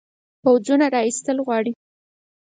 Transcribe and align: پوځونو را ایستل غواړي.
پوځونو 0.41 0.85
را 0.93 0.99
ایستل 1.07 1.37
غواړي. 1.45 1.71